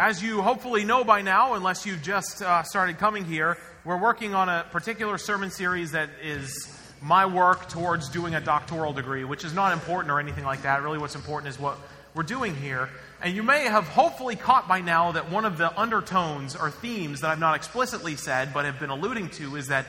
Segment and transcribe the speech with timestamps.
[0.00, 4.32] As you hopefully know by now, unless you've just uh, started coming here, we're working
[4.32, 9.44] on a particular sermon series that is my work towards doing a doctoral degree, which
[9.44, 10.82] is not important or anything like that.
[10.82, 11.76] Really, what's important is what
[12.14, 12.88] we're doing here.
[13.20, 17.20] And you may have hopefully caught by now that one of the undertones or themes
[17.20, 19.84] that I've not explicitly said but have been alluding to is that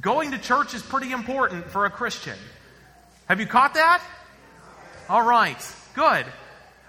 [0.00, 2.38] going to church is pretty important for a Christian.
[3.26, 4.00] Have you caught that?
[5.08, 6.24] All right, good.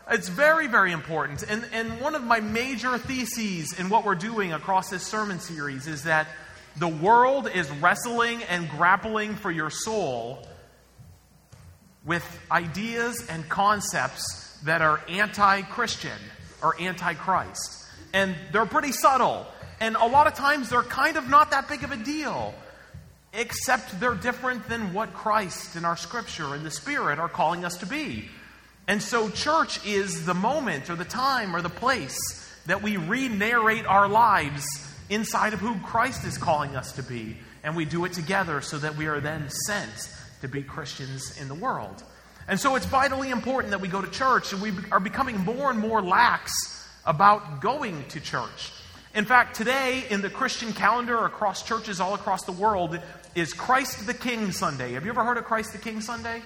[0.09, 1.43] It's very, very important.
[1.43, 5.87] And, and one of my major theses in what we're doing across this sermon series
[5.87, 6.27] is that
[6.77, 10.47] the world is wrestling and grappling for your soul
[12.05, 16.17] with ideas and concepts that are anti Christian
[16.63, 17.85] or anti Christ.
[18.13, 19.45] And they're pretty subtle.
[19.79, 22.53] And a lot of times they're kind of not that big of a deal,
[23.33, 27.77] except they're different than what Christ and our Scripture and the Spirit are calling us
[27.77, 28.29] to be.
[28.91, 32.19] And so, church is the moment or the time or the place
[32.65, 34.67] that we re narrate our lives
[35.09, 37.37] inside of who Christ is calling us to be.
[37.63, 40.09] And we do it together so that we are then sent
[40.41, 42.03] to be Christians in the world.
[42.49, 45.71] And so, it's vitally important that we go to church, and we are becoming more
[45.71, 46.51] and more lax
[47.05, 48.73] about going to church.
[49.15, 52.99] In fact, today in the Christian calendar across churches all across the world
[53.35, 54.95] is Christ the King Sunday.
[54.95, 56.41] Have you ever heard of Christ the King Sunday?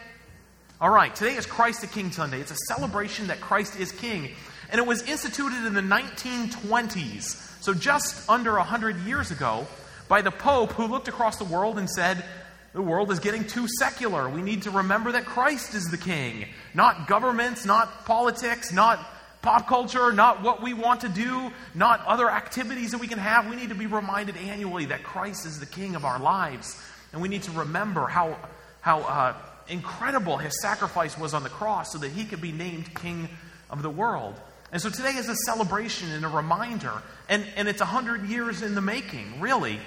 [0.81, 2.41] All right, today is Christ the King Sunday.
[2.41, 4.31] It's a celebration that Christ is King.
[4.69, 9.67] And it was instituted in the 1920s, so just under 100 years ago,
[10.09, 12.25] by the Pope who looked across the world and said,
[12.73, 14.27] The world is getting too secular.
[14.27, 18.99] We need to remember that Christ is the King, not governments, not politics, not
[19.41, 23.49] pop culture, not what we want to do, not other activities that we can have.
[23.49, 26.77] We need to be reminded annually that Christ is the King of our lives.
[27.13, 28.37] And we need to remember how,
[28.81, 29.35] how uh,
[29.67, 33.29] incredible his sacrifice was on the cross so that he could be named king
[33.69, 34.35] of the world.
[34.71, 38.61] And so today is a celebration and a reminder, and, and it's a hundred years
[38.61, 39.79] in the making, really,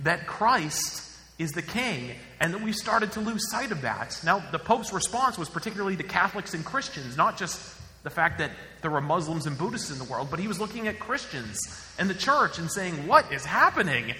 [0.00, 1.02] that Christ
[1.38, 2.10] is the king,
[2.40, 4.20] and that we've started to lose sight of that.
[4.24, 7.58] Now, the Pope's response was particularly to Catholics and Christians, not just
[8.04, 8.50] the fact that
[8.82, 11.58] there were Muslims and Buddhists in the world, but he was looking at Christians
[11.98, 14.14] and the church and saying, What is happening?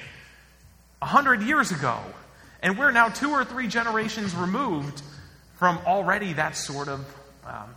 [1.02, 1.98] A hundred years ago,
[2.62, 5.02] and we're now two or three generations removed
[5.64, 7.00] from already that sort of
[7.46, 7.74] um,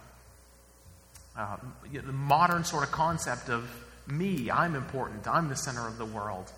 [1.38, 1.56] uh,
[1.90, 3.64] the modern sort of concept of
[4.06, 6.52] me, I'm important, I'm the center of the world.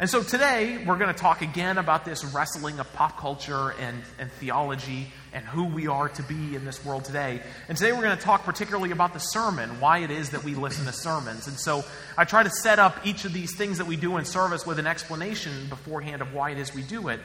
[0.00, 4.02] And so today we're going to talk again about this wrestling of pop culture and,
[4.18, 7.40] and theology and who we are to be in this world today.
[7.68, 10.56] And today we're going to talk particularly about the sermon, why it is that we
[10.56, 11.46] listen to sermons.
[11.46, 11.84] And so
[12.18, 14.80] I try to set up each of these things that we do in service with
[14.80, 17.20] an explanation beforehand of why it is we do it.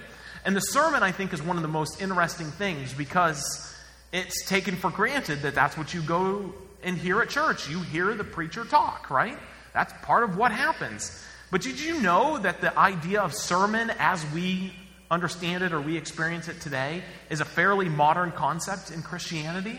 [0.47, 3.75] And the sermon, I think, is one of the most interesting things because
[4.13, 7.69] it's taken for granted that that's what you go and hear at church.
[7.69, 9.37] You hear the preacher talk, right?
[9.73, 11.21] That's part of what happens.
[11.51, 14.71] But did you know that the idea of sermon as we
[15.11, 19.77] understand it or we experience it today is a fairly modern concept in Christianity?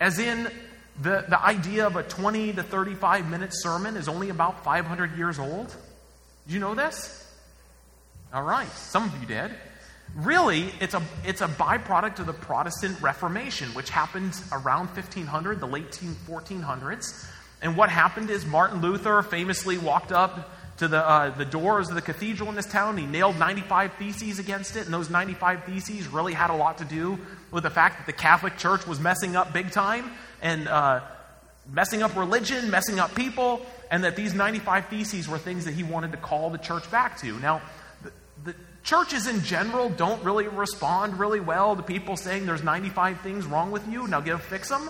[0.00, 0.50] As in,
[1.02, 5.38] the, the idea of a 20 to 35 minute sermon is only about 500 years
[5.38, 5.68] old.
[6.48, 7.32] Did you know this?
[8.32, 9.52] All right, some of you did.
[10.16, 15.66] Really, it's a, it's a byproduct of the Protestant Reformation, which happened around 1500, the
[15.66, 17.26] late 1400s.
[17.60, 21.94] And what happened is Martin Luther famously walked up to the, uh, the doors of
[21.94, 22.96] the cathedral in this town.
[22.96, 26.84] He nailed 95 theses against it, and those 95 theses really had a lot to
[26.84, 27.18] do
[27.50, 30.10] with the fact that the Catholic Church was messing up big time
[30.42, 31.00] and uh,
[31.72, 35.82] messing up religion, messing up people, and that these 95 theses were things that he
[35.82, 37.38] wanted to call the church back to.
[37.38, 37.62] Now,
[38.84, 43.70] churches in general don't really respond really well to people saying there's 95 things wrong
[43.70, 44.88] with you, now go fix them.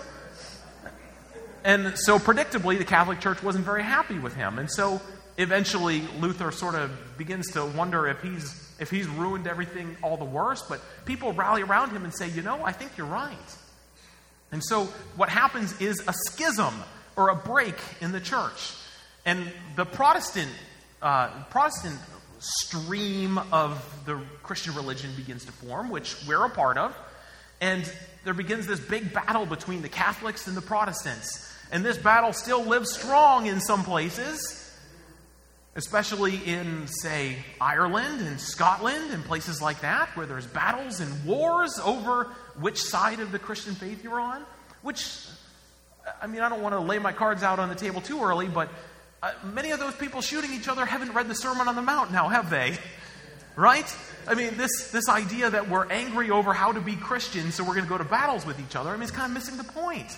[1.63, 4.59] And so, predictably, the Catholic Church wasn't very happy with him.
[4.59, 5.01] And so,
[5.37, 10.25] eventually, Luther sort of begins to wonder if he's, if he's ruined everything all the
[10.25, 10.61] worse.
[10.69, 13.35] But people rally around him and say, you know, I think you're right.
[14.51, 14.83] And so,
[15.15, 16.75] what happens is a schism
[17.15, 18.73] or a break in the church.
[19.25, 20.51] And the Protestant,
[21.01, 21.97] uh, Protestant
[22.45, 26.95] stream of the Christian religion begins to form, which we're a part of.
[27.61, 27.89] And
[28.23, 31.51] there begins this big battle between the Catholics and the Protestants.
[31.71, 34.61] And this battle still lives strong in some places,
[35.75, 41.79] especially in, say, Ireland and Scotland and places like that, where there's battles and wars
[41.83, 42.25] over
[42.59, 44.43] which side of the Christian faith you're on.
[44.83, 45.17] Which,
[46.21, 48.47] I mean, I don't want to lay my cards out on the table too early,
[48.47, 48.69] but
[49.25, 52.11] uh, many of those people shooting each other haven't read the Sermon on the Mount
[52.11, 52.77] now, have they?
[53.55, 53.97] Right?
[54.27, 57.73] I mean, this, this idea that we're angry over how to be Christians, so we're
[57.73, 59.63] going to go to battles with each other, I mean, it's kind of missing the
[59.63, 60.15] point.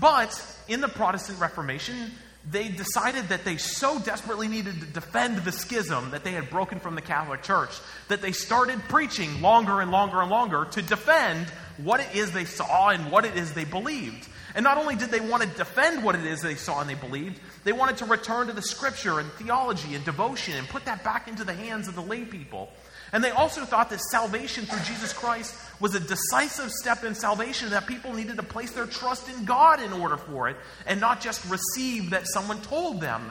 [0.00, 2.10] But in the Protestant Reformation,
[2.50, 6.80] they decided that they so desperately needed to defend the schism that they had broken
[6.80, 7.70] from the Catholic Church
[8.08, 11.46] that they started preaching longer and longer and longer to defend
[11.76, 14.28] what it is they saw and what it is they believed.
[14.56, 16.94] And not only did they want to defend what it is they saw and they
[16.94, 21.04] believed, they wanted to return to the scripture and theology and devotion and put that
[21.04, 22.70] back into the hands of the lay people.
[23.12, 27.68] And they also thought that salvation through Jesus Christ was a decisive step in salvation,
[27.70, 30.56] that people needed to place their trust in God in order for it,
[30.86, 33.30] and not just receive that someone told them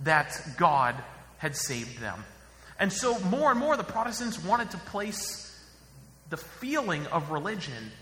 [0.00, 0.94] that God
[1.36, 2.24] had saved them.
[2.80, 5.54] And so, more and more, the Protestants wanted to place
[6.30, 7.92] the feeling of religion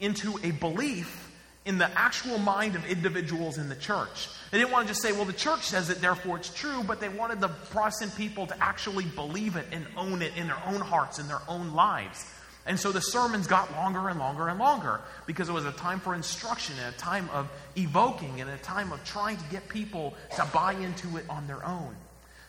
[0.00, 1.29] into a belief
[1.64, 4.28] in the actual mind of individuals in the church.
[4.50, 7.00] They didn't want to just say, well, the church says it, therefore it's true, but
[7.00, 10.80] they wanted the Protestant people to actually believe it and own it in their own
[10.80, 12.24] hearts, in their own lives.
[12.66, 16.00] And so the sermons got longer and longer and longer because it was a time
[16.00, 20.14] for instruction and a time of evoking and a time of trying to get people
[20.36, 21.94] to buy into it on their own.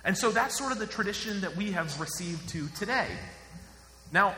[0.04, 3.08] And so that's sort of the tradition that we have received to today.
[4.12, 4.36] Now,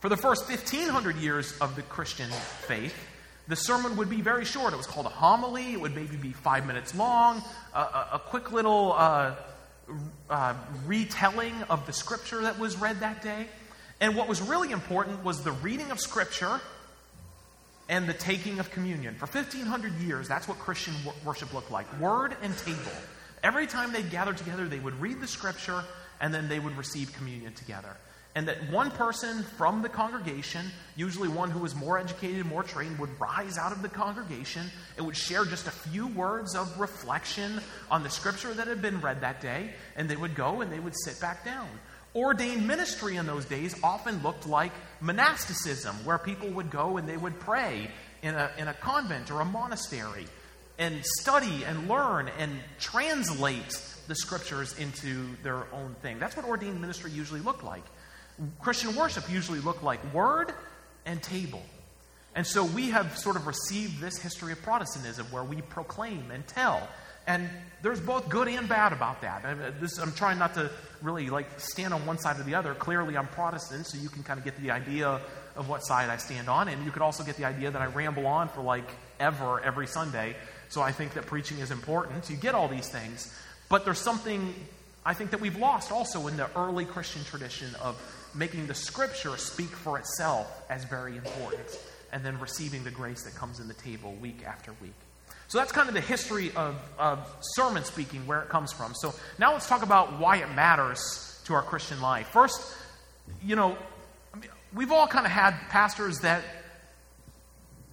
[0.00, 2.94] for the first 1500 years of the Christian faith,
[3.48, 4.72] the sermon would be very short.
[4.72, 5.72] It was called a homily.
[5.72, 7.42] It would maybe be five minutes long,
[7.74, 9.34] a, a, a quick little uh,
[10.28, 10.54] uh,
[10.84, 13.46] retelling of the scripture that was read that day.
[14.00, 16.60] And what was really important was the reading of scripture
[17.88, 19.14] and the taking of communion.
[19.14, 20.94] For 1,500 years, that's what Christian
[21.24, 22.80] worship looked like word and table.
[23.44, 25.84] Every time they gathered together, they would read the scripture
[26.20, 27.96] and then they would receive communion together
[28.36, 32.98] and that one person from the congregation, usually one who was more educated, more trained,
[32.98, 37.58] would rise out of the congregation and would share just a few words of reflection
[37.90, 40.78] on the scripture that had been read that day, and they would go and they
[40.78, 41.66] would sit back down.
[42.14, 47.16] Ordained ministry in those days often looked like monasticism, where people would go and they
[47.16, 47.90] would pray
[48.20, 50.26] in a, in a convent or a monastery
[50.78, 56.18] and study and learn and translate the scriptures into their own thing.
[56.18, 57.82] That's what ordained ministry usually looked like.
[58.60, 60.52] Christian worship usually looked like word
[61.04, 61.62] and table.
[62.34, 66.46] And so we have sort of received this history of Protestantism where we proclaim and
[66.46, 66.86] tell.
[67.26, 67.48] And
[67.82, 69.44] there's both good and bad about that.
[69.44, 70.70] Uh, this, I'm trying not to
[71.02, 72.74] really like stand on one side or the other.
[72.74, 75.20] Clearly, I'm Protestant, so you can kind of get the idea
[75.56, 76.68] of what side I stand on.
[76.68, 78.88] And you could also get the idea that I ramble on for like
[79.18, 80.36] ever every Sunday.
[80.68, 82.28] So I think that preaching is important.
[82.30, 83.34] You get all these things.
[83.68, 84.54] But there's something
[85.04, 87.96] I think that we've lost also in the early Christian tradition of
[88.36, 91.78] making the scripture speak for itself as very important,
[92.12, 94.94] and then receiving the grace that comes in the table week after week.
[95.48, 98.94] So that's kind of the history of, of sermon speaking, where it comes from.
[98.94, 102.26] So now let's talk about why it matters to our Christian life.
[102.28, 102.60] First,
[103.44, 103.78] you know,
[104.34, 106.42] I mean, we've all kind of had pastors that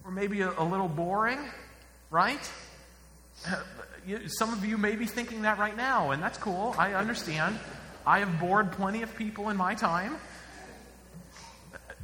[0.04, 1.38] were maybe a, a little boring,
[2.10, 2.50] right?
[4.26, 6.74] Some of you may be thinking that right now, and that's cool.
[6.76, 7.58] I understand.
[8.06, 10.16] I have bored plenty of people in my time.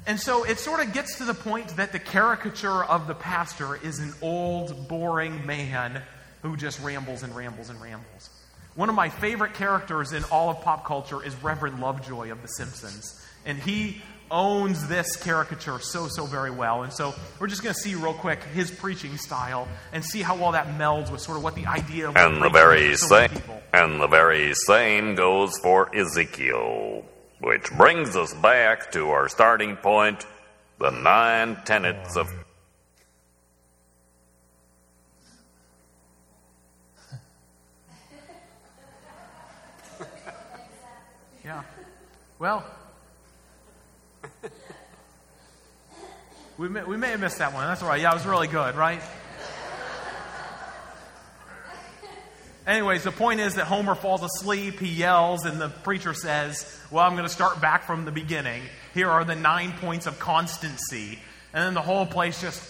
[0.06, 3.76] And so it sort of gets to the point that the caricature of the pastor
[3.76, 6.02] is an old, boring man
[6.42, 8.30] who just rambles and rambles and rambles.
[8.74, 12.48] One of my favorite characters in all of pop culture is Reverend Lovejoy of The
[12.48, 13.24] Simpsons.
[13.44, 14.00] And he
[14.30, 16.82] owns this caricature so, so very well.
[16.82, 20.36] And so we're just going to see real quick his preaching style and see how
[20.36, 23.30] well that melds with sort of what the idea of and the very same
[23.72, 27.04] and the very same goes for Ezekiel.
[27.40, 30.26] Which brings us back to our starting point
[30.78, 32.30] the nine tenets of.
[41.42, 41.62] Yeah.
[42.38, 42.64] Well,
[46.58, 47.66] we may, we may have missed that one.
[47.66, 48.00] That's all right.
[48.00, 49.00] Yeah, it was really good, right?
[52.70, 57.04] Anyways, the point is that Homer falls asleep, he yells, and the preacher says, Well,
[57.04, 58.62] I'm going to start back from the beginning.
[58.94, 61.18] Here are the nine points of constancy.
[61.52, 62.62] And then the whole place just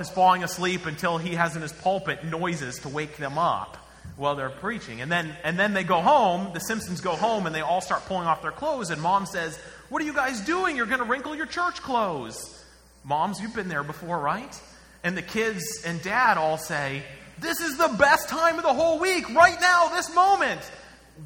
[0.00, 3.76] is falling asleep until he has in his pulpit noises to wake them up
[4.16, 5.02] while they're preaching.
[5.02, 8.06] And then, and then they go home, the Simpsons go home, and they all start
[8.06, 8.88] pulling off their clothes.
[8.88, 9.58] And mom says,
[9.90, 10.74] What are you guys doing?
[10.74, 12.64] You're going to wrinkle your church clothes.
[13.04, 14.58] Moms, you've been there before, right?
[15.04, 17.02] And the kids and dad all say,
[17.38, 20.60] this is the best time of the whole week, right now, this moment.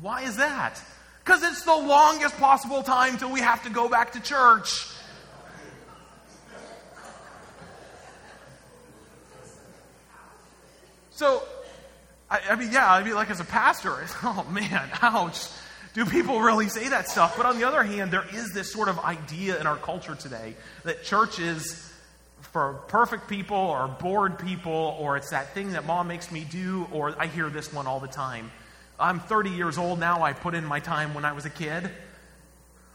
[0.00, 0.80] Why is that?
[1.24, 4.86] Because it's the longest possible time till we have to go back to church.
[11.10, 11.42] So,
[12.30, 15.48] I, I, mean, yeah, I mean, like as a pastor, oh man, ouch.
[15.94, 17.38] Do people really say that stuff?
[17.38, 20.54] But on the other hand, there is this sort of idea in our culture today
[20.84, 21.85] that church is
[22.56, 26.88] for perfect people or bored people, or it's that thing that mom makes me do,
[26.90, 28.50] or I hear this one all the time.
[28.98, 30.22] I'm 30 years old now.
[30.22, 31.90] I put in my time when I was a kid.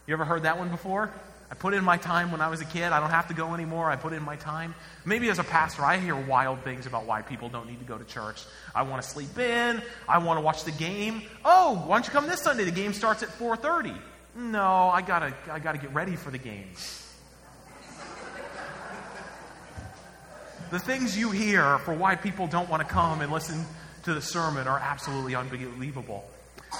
[0.08, 1.12] You ever heard that one before?
[1.48, 2.90] I put in my time when I was a kid.
[2.90, 3.88] I don't have to go anymore.
[3.88, 4.74] I put in my time.
[5.04, 7.96] Maybe as a pastor, I hear wild things about why people don't need to go
[7.96, 8.42] to church.
[8.74, 9.80] I want to sleep in.
[10.08, 11.22] I want to watch the game.
[11.44, 12.64] Oh, why don't you come this Sunday?
[12.64, 13.96] The game starts at 4:30.
[14.34, 16.66] No, I gotta, I gotta get ready for the game.
[20.72, 23.62] The things you hear for why people don't want to come and listen
[24.04, 26.24] to the sermon are absolutely unbelievable.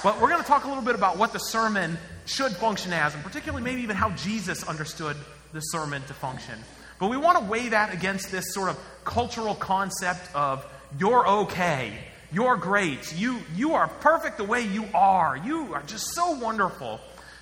[0.02, 3.14] But we're going to talk a little bit about what the sermon should function as,
[3.14, 5.14] and particularly maybe even how Jesus understood
[5.52, 6.58] the sermon to function.
[6.98, 10.66] But we want to weigh that against this sort of cultural concept of
[10.98, 11.92] you're okay,
[12.32, 16.98] you're great, you, you are perfect the way you are, you are just so wonderful.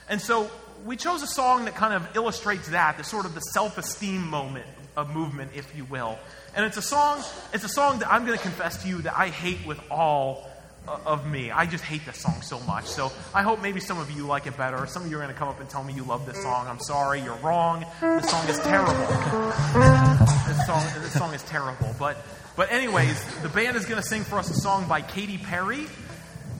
[0.09, 0.50] And so
[0.85, 4.26] we chose a song that kind of illustrates that, the sort of the self esteem
[4.26, 4.66] moment
[5.04, 6.19] movement, if you will.
[6.54, 9.16] And it's a song, it's a song that I'm going to confess to you that
[9.16, 10.49] I hate with all
[10.88, 11.50] uh, of me.
[11.50, 12.87] I just hate this song so much.
[12.87, 14.87] So I hope maybe some of you like it better.
[14.87, 16.66] Some of you are going to come up and tell me you love this song.
[16.66, 17.85] I'm sorry, you're wrong.
[18.00, 18.92] This song is terrible.
[18.95, 21.95] this song, this song is terrible.
[21.99, 22.16] But,
[22.57, 25.87] but anyways, the band is going to sing for us a song by Katy Perry.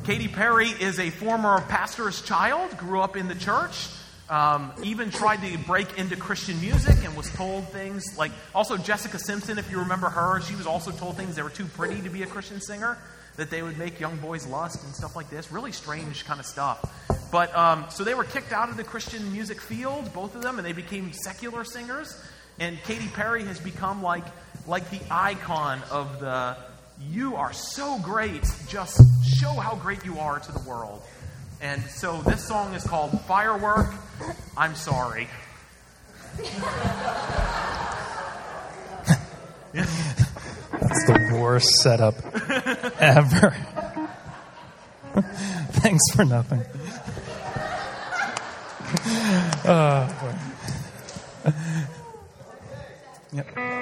[0.05, 3.89] Katy Perry is a former pastor's child, grew up in the church.
[4.31, 9.19] Um, even tried to break into Christian music and was told things like, also Jessica
[9.19, 12.09] Simpson, if you remember her, she was also told things that were too pretty to
[12.09, 12.97] be a Christian singer
[13.37, 15.51] that they would make young boys lust and stuff like this.
[15.51, 16.79] Really strange kind of stuff.
[17.33, 20.59] But um, so they were kicked out of the Christian music field, both of them,
[20.59, 22.17] and they became secular singers.
[22.61, 24.25] And Katy Perry has become like
[24.67, 26.57] like the icon of the
[27.01, 31.03] you are so great, just show how great you are to the world.
[31.63, 33.93] And so this song is called Firework.
[34.61, 35.27] I'm sorry.
[39.73, 42.15] That's the worst setup
[43.01, 43.57] ever.
[45.81, 46.63] Thanks for nothing.
[49.65, 50.35] Oh,
[53.33, 53.80] yep.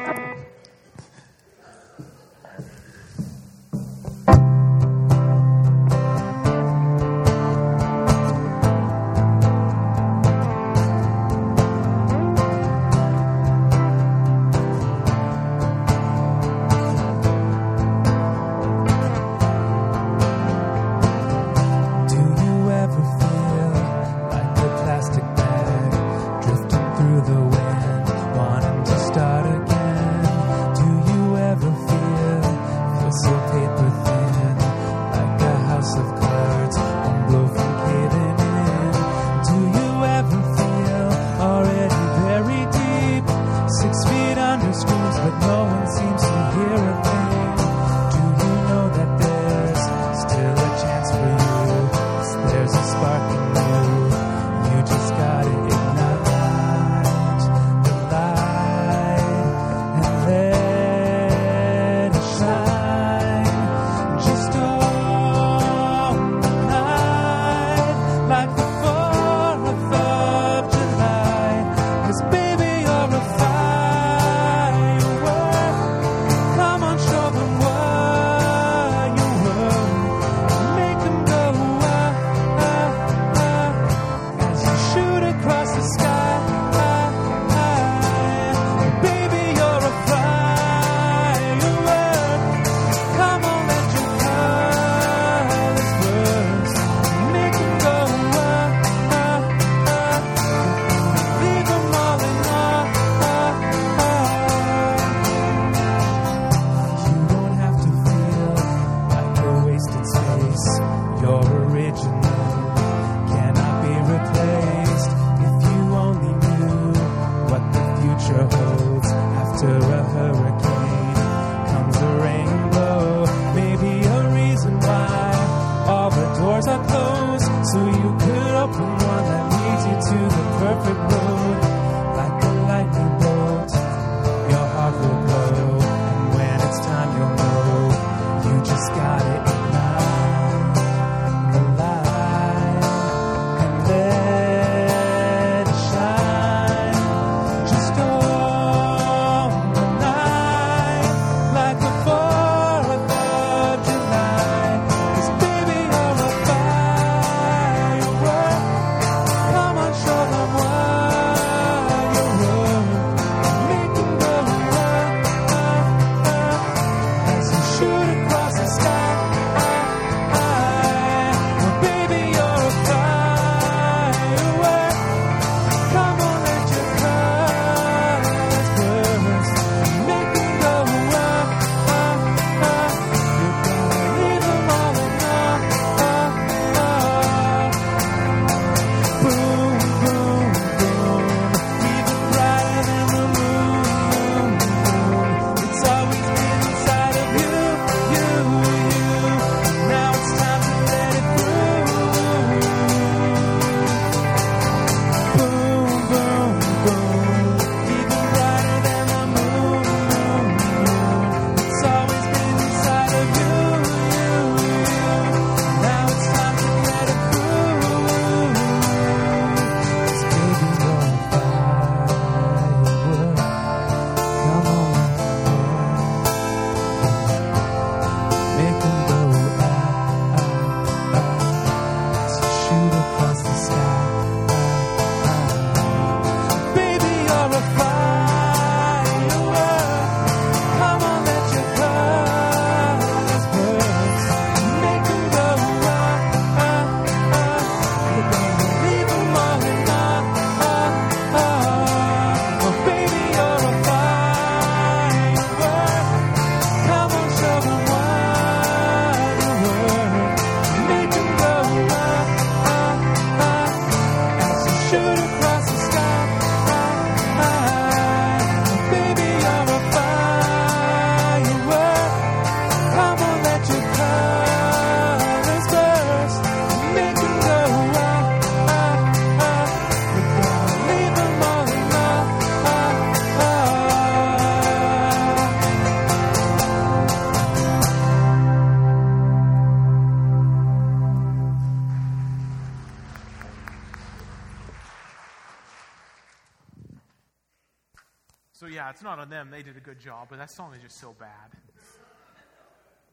[300.88, 301.52] Just so bad.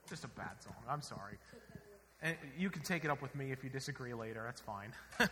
[0.07, 0.75] Just a bad song.
[0.89, 1.37] I'm sorry.
[2.21, 4.43] And you can take it up with me if you disagree later.
[4.45, 4.93] That's fine.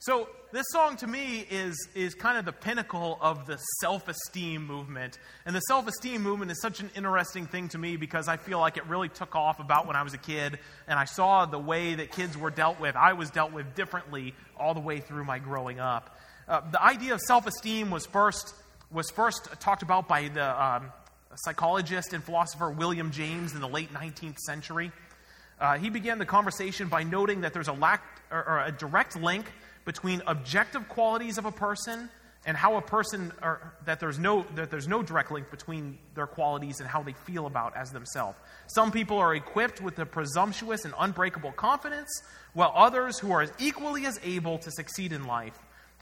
[0.00, 5.18] So this song to me is is kind of the pinnacle of the self-esteem movement.
[5.44, 8.76] And the self-esteem movement is such an interesting thing to me because I feel like
[8.76, 11.96] it really took off about when I was a kid and I saw the way
[11.96, 12.94] that kids were dealt with.
[12.94, 16.16] I was dealt with differently all the way through my growing up.
[16.46, 18.54] Uh, the idea of self-esteem was first
[18.90, 20.92] was first talked about by the um,
[21.34, 24.92] psychologist and philosopher William James in the late 19th century.
[25.60, 29.16] Uh, he began the conversation by noting that there's a lack or, or a direct
[29.16, 29.50] link
[29.84, 32.08] between objective qualities of a person
[32.46, 36.26] and how a person or that there's no that there's no direct link between their
[36.26, 38.38] qualities and how they feel about as themselves.
[38.68, 42.08] Some people are equipped with a presumptuous and unbreakable confidence,
[42.54, 45.58] while others who are equally as able to succeed in life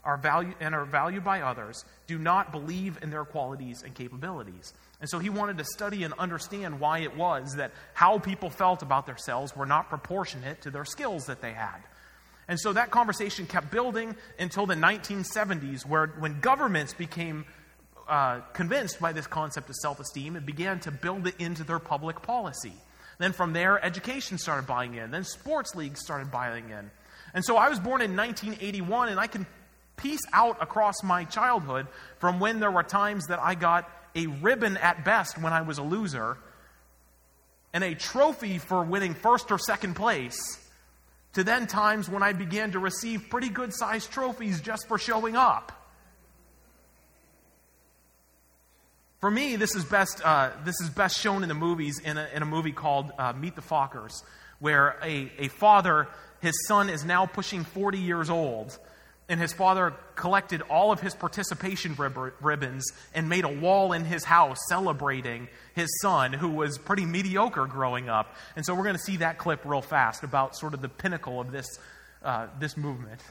[0.07, 4.73] are valued and are valued by others do not believe in their qualities and capabilities.
[5.01, 8.81] And so he wanted to study and understand why it was that how people felt
[8.81, 11.77] about themselves were not proportionate to their skills that they had.
[12.47, 17.43] And so that conversation kept building until the 1970s, where when governments became
[18.07, 21.79] uh, convinced by this concept of self esteem and began to build it into their
[21.79, 22.71] public policy.
[23.17, 25.11] Then from there, education started buying in.
[25.11, 26.89] Then sports leagues started buying in.
[27.33, 29.45] And so I was born in 1981, and I can
[29.97, 31.87] piece out across my childhood
[32.19, 35.77] from when there were times that I got a ribbon at best when I was
[35.77, 36.37] a loser
[37.73, 40.39] and a trophy for winning first or second place
[41.33, 45.35] to then times when I began to receive pretty good sized trophies just for showing
[45.35, 45.71] up.
[49.19, 52.27] For me, this is best, uh, this is best shown in the movies in a,
[52.33, 54.23] in a movie called uh, Meet the Fockers,
[54.59, 56.07] where a, a father,
[56.39, 58.77] his son is now pushing 40 years old,
[59.29, 64.05] and his father collected all of his participation rib- ribbons and made a wall in
[64.05, 68.35] his house celebrating his son, who was pretty mediocre growing up.
[68.55, 71.41] And so we're going to see that clip real fast about sort of the pinnacle
[71.41, 71.67] of this,
[72.23, 73.21] uh, this movement.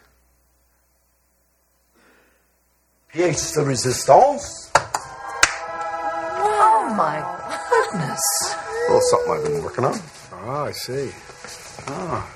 [3.13, 4.71] Pièce de resistance.
[6.39, 7.21] Oh my
[7.71, 8.21] goodness.
[8.53, 9.99] A little something I've been working on.
[10.33, 11.11] Ah, I see.
[11.89, 12.33] Ah.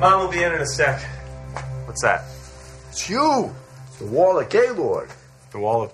[0.00, 1.00] Mom will be in in a sec.
[1.94, 2.24] What's that?
[2.90, 3.54] It's you.
[3.86, 5.10] It's the wall of Gaylord.
[5.52, 5.92] The wall of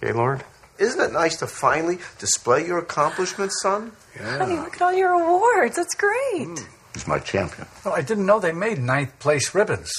[0.00, 0.44] Gaylord?
[0.78, 3.90] Isn't it nice to finally display your accomplishments, son?
[4.14, 4.38] Yeah.
[4.38, 5.74] Honey, look at all your awards.
[5.74, 6.46] That's great.
[6.46, 6.64] Hmm.
[6.94, 7.66] He's my champion.
[7.84, 9.90] Oh, I didn't know they made ninth place ribbons.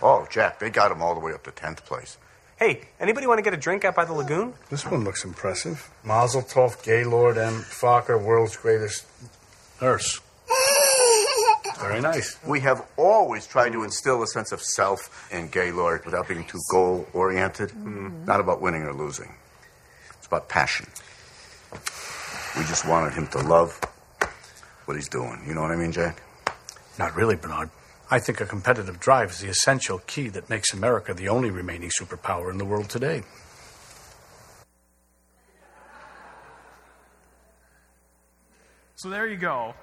[0.00, 2.16] Oh, Jack, they got him all the way up to 10th place.
[2.58, 4.54] Hey, anybody want to get a drink out by the lagoon?
[4.70, 5.90] This one looks impressive.
[6.02, 7.60] Mazel Tov, Gaylord M.
[7.60, 9.04] Fokker, world's greatest
[9.82, 10.22] nurse.
[11.80, 12.36] Very nice.
[12.44, 16.58] We have always tried to instill a sense of self in Gaylord without being too
[16.70, 17.70] goal oriented.
[17.70, 18.24] Mm-hmm.
[18.24, 19.32] Not about winning or losing,
[20.16, 20.86] it's about passion.
[22.56, 23.78] We just wanted him to love
[24.86, 25.42] what he's doing.
[25.46, 26.22] You know what I mean, Jack?
[26.98, 27.70] Not really, Bernard.
[28.10, 31.90] I think a competitive drive is the essential key that makes America the only remaining
[31.90, 33.22] superpower in the world today.
[38.96, 39.74] So there you go.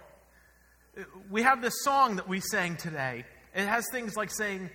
[1.29, 3.25] We have this song that we sang today.
[3.53, 4.69] It has things like saying,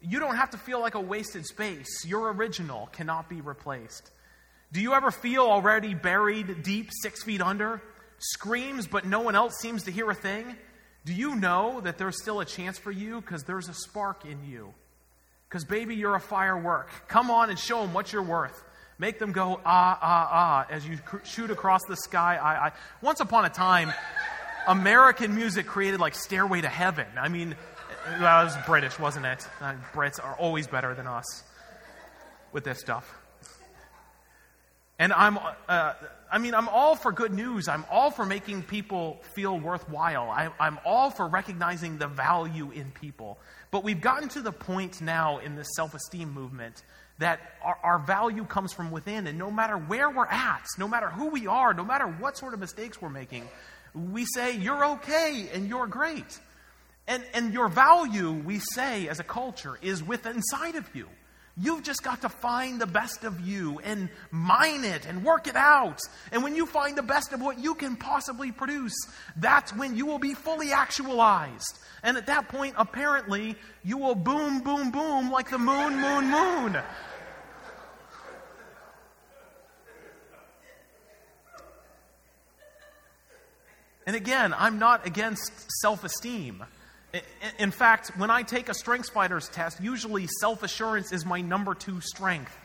[0.00, 2.04] You don't have to feel like a wasted space.
[2.04, 4.10] Your original cannot be replaced.
[4.72, 7.80] Do you ever feel already buried deep, six feet under?
[8.18, 10.56] Screams, but no one else seems to hear a thing?
[11.04, 14.44] Do you know that there's still a chance for you because there's a spark in
[14.44, 14.72] you?
[15.48, 16.88] Because, baby, you're a firework.
[17.06, 18.64] Come on and show them what you're worth.
[18.98, 22.36] Make them go, ah, ah, ah, as you cr- shoot across the sky.
[22.36, 22.72] I, I.
[23.02, 23.92] Once upon a time,
[24.66, 27.06] American music created like Stairway to Heaven.
[27.20, 27.56] I mean,
[28.20, 29.46] well, it was British, wasn't it?
[29.60, 31.42] Uh, Brits are always better than us
[32.52, 33.18] with this stuff.
[34.98, 35.94] And I'm, uh,
[36.30, 37.66] I mean, I'm all for good news.
[37.66, 40.30] I'm all for making people feel worthwhile.
[40.30, 43.38] I, I'm all for recognizing the value in people.
[43.70, 46.82] But we've gotten to the point now in this self esteem movement
[47.18, 49.26] that our, our, value comes from within.
[49.26, 52.54] And no matter where we're at, no matter who we are, no matter what sort
[52.54, 53.48] of mistakes we're making,
[53.94, 56.38] we say, You're okay and you're great.
[57.06, 61.08] And, and your value, we say as a culture, is within inside of you.
[61.56, 65.54] You've just got to find the best of you and mine it and work it
[65.54, 66.00] out.
[66.32, 68.96] And when you find the best of what you can possibly produce,
[69.36, 71.78] that's when you will be fully actualized.
[72.02, 73.54] And at that point, apparently,
[73.84, 76.82] you will boom, boom, boom like the moon, moon, moon.
[84.06, 86.64] And again, I'm not against self esteem.
[87.58, 92.00] In fact, when I take a StrengthsFinder test, usually self assurance is my number two
[92.00, 92.56] strength.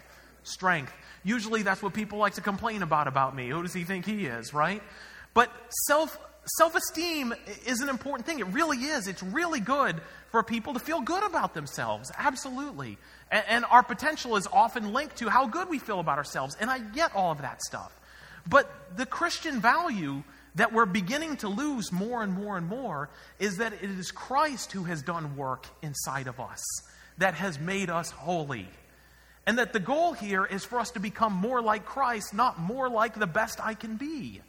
[0.43, 0.93] strength.
[1.23, 3.49] Usually that's what people like to complain about about me.
[3.49, 4.81] Who does he think he is, right?
[5.33, 5.51] But
[5.87, 6.17] self
[6.57, 7.33] self esteem
[7.65, 8.39] is an important thing.
[8.39, 9.07] It really is.
[9.07, 12.11] It's really good for people to feel good about themselves.
[12.17, 12.97] Absolutely.
[13.31, 16.55] And, and, our potential is often linked to how good we feel about ourselves.
[16.59, 17.95] And I get all of that stuff.
[18.47, 20.23] But the Christian value
[20.55, 23.09] that we're beginning to lose more and more and more
[23.39, 26.63] is that it is Christ who has done work inside of us
[27.19, 28.67] that has made us holy.
[29.45, 32.89] And that the goal here is for us to become more like Christ, not more
[32.89, 34.41] like the best I can be.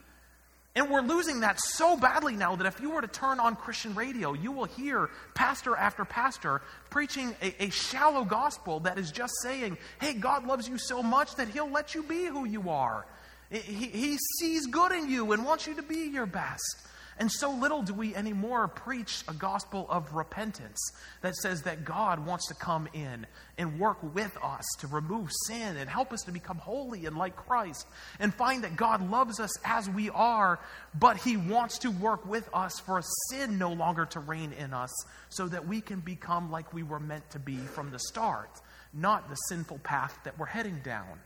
[0.77, 3.95] And we're losing that so badly now that if you were to turn on Christian
[3.95, 9.33] radio, you will hear pastor after pastor preaching a, a, shallow gospel that is just
[9.43, 13.05] saying, hey, God loves you so much that he'll let you be who you are.
[13.51, 16.87] He, he sees good in you and wants you to be your best.
[17.21, 20.79] And so little do we anymore preach a gospel of repentance
[21.21, 23.27] that says that God wants to come in
[23.59, 27.37] and work with us to remove sin and help us to become holy and like
[27.37, 27.87] Christ
[28.21, 30.61] and find that God loves us as we are,
[30.99, 34.93] but He wants to work with us for sin no longer to reign in us
[35.29, 38.63] so that we can become like we were meant to be from the start,
[38.95, 41.19] not the sinful path that we're heading down.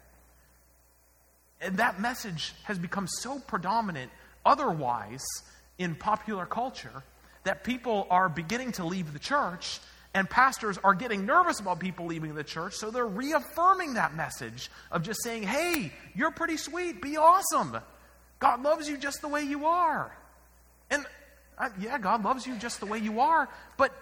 [1.64, 4.10] And that message has become so predominant
[4.44, 5.24] otherwise
[5.78, 7.02] in popular culture
[7.44, 9.80] that people are beginning to leave the church
[10.14, 14.70] and pastors are getting nervous about people leaving the church, so they're reaffirming that message
[14.92, 17.76] of just saying, hey, you're pretty sweet, be awesome.
[18.38, 20.16] God loves you just the way you are.
[20.90, 21.04] And
[21.58, 23.92] uh, yeah, God loves you just the way you are, but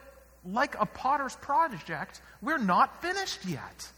[0.44, 3.90] like a potter's project, we're not finished yet.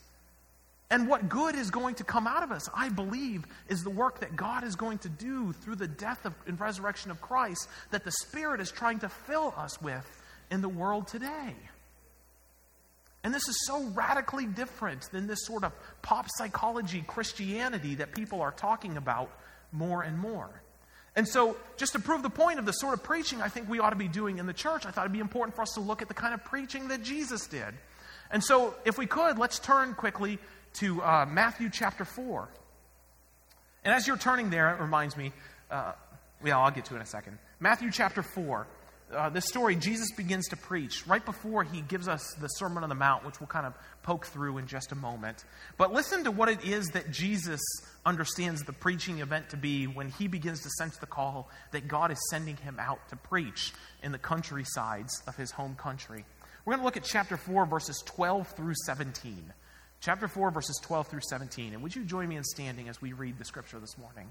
[0.91, 4.21] And what good is going to come out of us, I believe, is the work
[4.21, 8.05] that God is going to do through the death of, and resurrection of Christ that
[8.05, 10.07] the Spirit is trying to fill us with
[10.51, 11.55] in the world today.
[13.25, 18.43] And this is so radically different than this sort of pop psychology Christianity that people
[18.43, 19.31] are talking about
[19.73, 20.51] more and more.
[21.17, 23.79] And so, just to prove the point of the sort of preaching I think we
[23.79, 25.81] ought to be doing in the church, I thought it'd be important for us to
[25.81, 27.73] look at the kind of preaching that Jesus did.
[28.31, 30.39] And so, if we could, let's turn quickly
[30.75, 32.49] to uh, Matthew chapter 4.
[33.85, 35.33] And as you're turning there, it reminds me,
[35.71, 35.93] uh,
[36.43, 37.39] well, I'll get to it in a second.
[37.61, 38.67] Matthew chapter 4.
[39.15, 42.89] Uh, this story, Jesus begins to preach right before he gives us the Sermon on
[42.89, 45.45] the Mount, which we'll kind of poke through in just a moment.
[45.77, 47.61] But listen to what it is that Jesus
[48.05, 52.11] understands the preaching event to be when he begins to sense the call that God
[52.11, 56.25] is sending him out to preach in the countrysides of his home country.
[56.65, 59.53] We're going to look at chapter 4, verses 12 through 17
[60.05, 61.73] chapter 4, verses 12 through 17.
[61.73, 64.29] And would you join me in standing as we read the scripture this morning?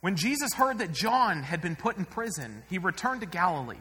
[0.00, 3.76] When Jesus heard that John had been put in prison, he returned to Galilee.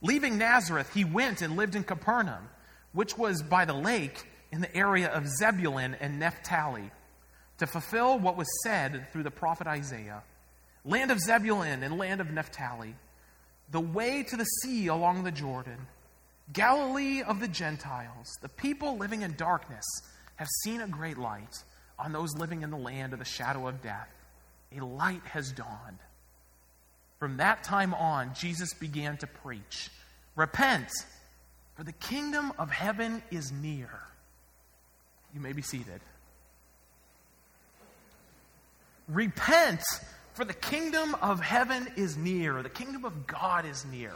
[0.00, 2.48] Leaving Nazareth, he went and lived in Capernaum,
[2.92, 6.92] which was by the lake in the area of Zebulun and Naphtali,
[7.58, 10.22] to fulfill what was said through the prophet Isaiah
[10.84, 12.94] Land of Zebulun and land of Naphtali,
[13.70, 15.76] the way to the sea along the Jordan
[16.52, 19.84] Galilee of the Gentiles, the people living in darkness
[20.36, 21.62] have seen a great light.
[21.98, 24.08] On those living in the land of the shadow of death,
[24.74, 25.98] a light has dawned.
[27.18, 29.90] From that time on, Jesus began to preach
[30.36, 30.88] Repent,
[31.74, 33.90] for the kingdom of heaven is near.
[35.34, 36.00] You may be seated.
[39.08, 39.82] Repent,
[40.32, 42.62] for the kingdom of heaven is near.
[42.62, 44.12] The kingdom of God is near.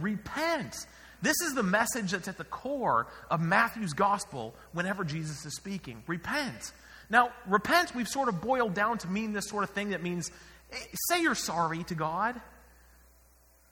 [0.00, 0.86] Repent.
[1.20, 6.02] This is the message that's at the core of Matthew's gospel whenever Jesus is speaking.
[6.06, 6.72] Repent.
[7.10, 10.30] Now, repent, we've sort of boiled down to mean this sort of thing that means
[10.72, 10.76] eh,
[11.08, 12.40] say you're sorry to God.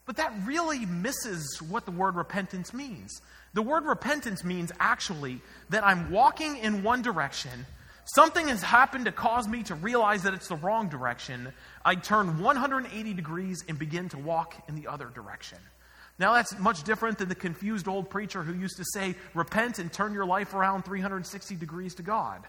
[0.07, 3.21] But that really misses what the word repentance means.
[3.55, 7.67] The word repentance means actually that I'm walking in one direction.
[8.15, 11.53] Something has happened to cause me to realize that it's the wrong direction.
[11.85, 15.59] I turn 180 degrees and begin to walk in the other direction.
[16.19, 19.93] Now, that's much different than the confused old preacher who used to say, repent and
[19.93, 22.43] turn your life around 360 degrees to God.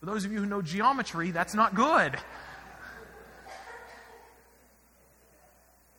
[0.00, 2.16] For those of you who know geometry, that's not good.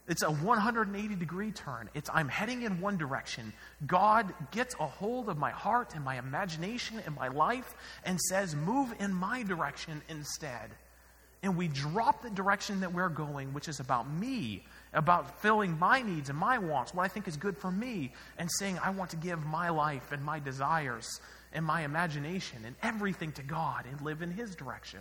[0.07, 1.87] It's a 180 degree turn.
[1.93, 3.53] It's I'm heading in one direction.
[3.85, 8.55] God gets a hold of my heart and my imagination and my life and says,
[8.55, 10.71] move in my direction instead.
[11.43, 16.01] And we drop the direction that we're going, which is about me about filling my
[16.01, 19.11] needs and my wants, what I think is good for me, and saying, I want
[19.11, 21.07] to give my life and my desires
[21.53, 24.99] and my imagination and everything to God and live in His direction.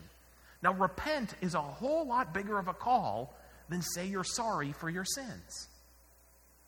[0.62, 3.34] Now, repent is a whole lot bigger of a call
[3.68, 5.68] than say you're sorry for your sins.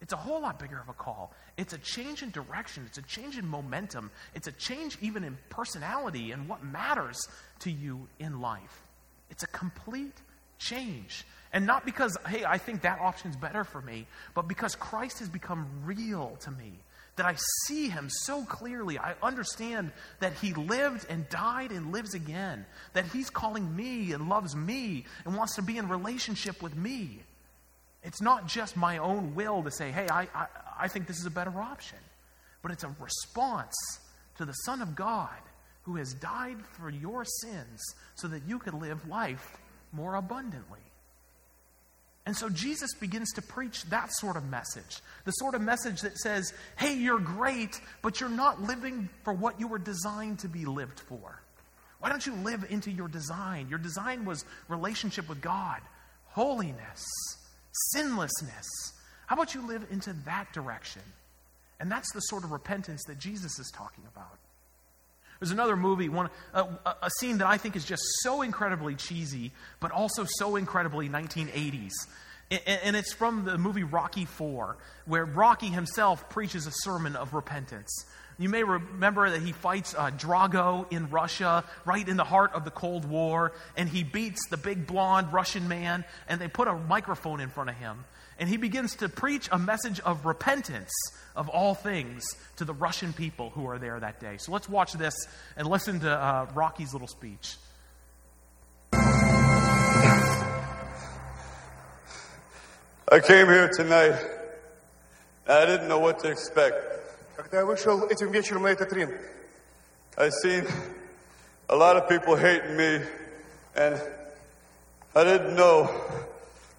[0.01, 1.33] It's a whole lot bigger of a call.
[1.57, 5.37] It's a change in direction, it's a change in momentum, it's a change even in
[5.51, 7.19] personality and what matters
[7.61, 8.83] to you in life.
[9.31, 10.17] It's a complete
[10.61, 11.25] change.
[11.53, 15.29] And not because, hey, I think that option's better for me, but because Christ has
[15.29, 16.73] become real to me.
[17.17, 17.35] That I
[17.67, 18.99] see him so clearly.
[18.99, 22.65] I understand that he lived and died and lives again.
[22.93, 27.19] That he's calling me and loves me and wants to be in relationship with me.
[28.03, 30.47] It's not just my own will to say, hey, I, I,
[30.83, 31.99] I think this is a better option,
[32.63, 33.75] but it's a response
[34.39, 35.29] to the Son of God
[35.83, 37.81] who has died for your sins
[38.15, 39.59] so that you can live life
[39.93, 40.81] more abundantly.
[42.27, 45.01] And so Jesus begins to preach that sort of message.
[45.25, 49.59] The sort of message that says, hey, you're great, but you're not living for what
[49.59, 51.41] you were designed to be lived for.
[51.99, 53.69] Why don't you live into your design?
[53.69, 55.81] Your design was relationship with God,
[56.27, 57.05] holiness,
[57.73, 58.67] sinlessness.
[59.27, 61.03] How about you live into that direction?
[61.79, 64.39] And that's the sort of repentance that Jesus is talking about.
[65.41, 66.67] There's another movie, one, a,
[67.03, 71.93] a, scene that I think is just so incredibly cheesy, but also so incredibly 1980s.
[72.51, 74.77] And, and it's from the movie Rocky IV,
[75.07, 78.05] where Rocky himself preaches a sermon of repentance.
[78.39, 82.67] You may remember that he fights uh, Drago in Russia, right in the heart of
[82.67, 86.75] the Cold War, and he beats the big blonde Russian man, and they put a
[86.75, 88.05] microphone in front of him
[88.40, 90.92] And he begins to preach a message of repentance
[91.36, 92.26] of all things
[92.58, 94.38] to the Russian people who are there that day.
[94.38, 95.16] So let's watch this
[95.56, 97.56] and listen to uh, Rocky's little speech.
[103.12, 104.20] I came here tonight.
[105.48, 106.76] I didn't know what to expect.
[107.38, 109.16] Когда я вышел этим вечером на этот ринг,
[110.18, 110.66] I seen
[111.70, 113.02] a lot of people hating me,
[113.76, 114.02] and
[115.14, 115.90] I didn't know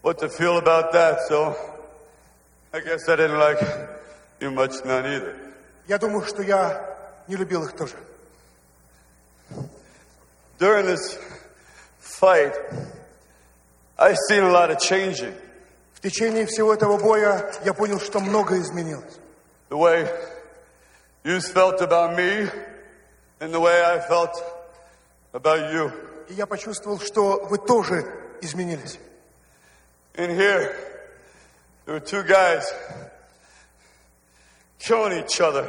[0.03, 1.57] what to feel about that, so
[2.73, 3.61] I guess I didn't like
[4.41, 5.35] you much none either.
[5.89, 6.97] Я думаю, что я
[7.29, 7.97] не любил их тоже.
[10.59, 11.19] During this
[12.01, 12.55] fight,
[13.99, 15.35] I seen a lot of changing.
[15.95, 19.19] В течение всего этого боя я понял, что многое изменилось.
[19.71, 20.09] The way
[21.25, 22.49] you felt about me
[23.41, 24.35] and the way I felt
[25.33, 25.91] about you.
[26.29, 28.05] И я почувствовал, что вы тоже
[28.41, 28.99] изменились.
[30.17, 30.75] In here,
[31.85, 32.73] there were two guys
[34.79, 35.69] killing each other.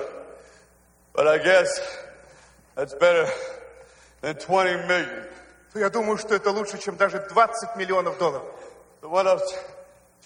[1.14, 1.68] But I guess
[2.76, 3.28] that's better
[4.22, 5.24] than 20 million.
[5.74, 8.46] То я думаю, что это лучше, чем даже 20 миллионов долларов.
[9.02, 9.54] So what I was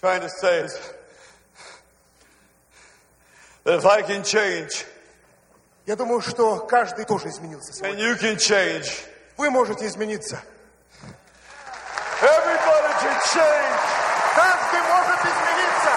[0.00, 0.78] trying to say is
[3.64, 4.84] that if I can change,
[5.84, 8.04] Я думаю, что каждый тоже изменился and сегодня.
[8.04, 9.04] you can change,
[9.36, 10.40] Вы можете измениться.
[12.20, 14.05] everybody can change.
[14.36, 15.92] Каждый может измениться.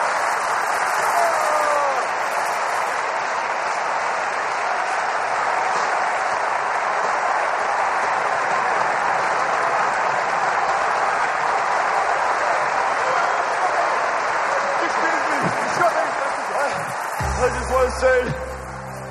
[17.37, 18.19] I just want to say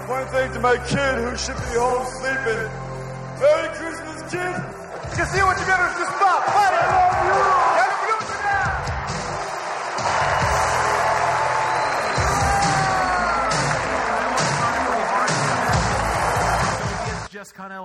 [0.08, 2.68] one thing to my kid who should be home sleeping.
[3.40, 4.54] Merry Christmas, kid.
[5.16, 7.57] Счастливо тебе Рождества, парень!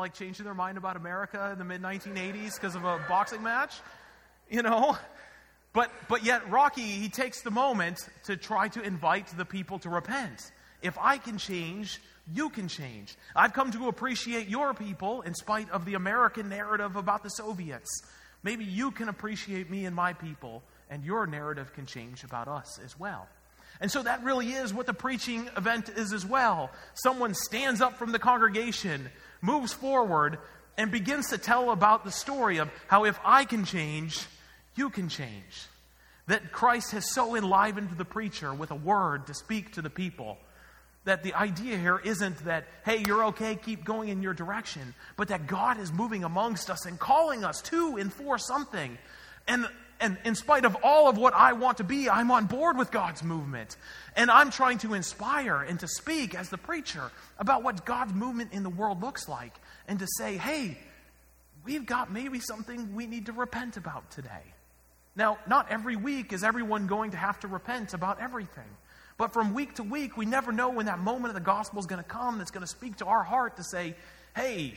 [0.04, 3.72] Like changing their mind about America in the mid 1980s because of a boxing match,
[4.50, 4.98] you know?
[5.72, 9.88] But, but yet, Rocky, he takes the moment to try to invite the people to
[9.88, 10.52] repent.
[10.82, 12.02] If I can change,
[12.34, 13.16] you can change.
[13.34, 17.88] I've come to appreciate your people in spite of the American narrative about the Soviets.
[18.42, 22.78] Maybe you can appreciate me and my people, and your narrative can change about us
[22.84, 23.26] as well.
[23.80, 26.70] And so that really is what the preaching event is as well.
[26.92, 29.10] Someone stands up from the congregation,
[29.44, 30.38] moves forward,
[30.76, 34.26] and begins to tell about the story of how if I can change,
[34.74, 35.68] you can change.
[36.26, 40.38] That Christ has so enlivened the preacher with a word to speak to the people
[41.04, 45.28] that the idea here isn't that, hey, you're okay, keep going in your direction, but
[45.28, 48.98] that God is moving amongst us and calling us to and for something.
[49.46, 49.66] And,
[50.00, 52.90] and in spite of all of what I want to be, I'm on board with
[52.90, 53.76] God's movement.
[54.16, 58.52] And I'm trying to inspire and to speak as the preacher about what God's movement
[58.52, 59.54] in the world looks like
[59.88, 60.78] and to say, hey,
[61.64, 64.42] we've got maybe something we need to repent about today.
[65.16, 68.64] Now, not every week is everyone going to have to repent about everything.
[69.16, 71.86] But from week to week, we never know when that moment of the gospel is
[71.86, 73.94] going to come that's going to speak to our heart to say,
[74.34, 74.74] hey,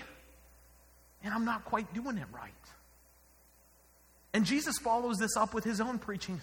[1.23, 2.53] and I'm not quite doing it right.
[4.37, 6.39] And Jesus follows this up with his own preaching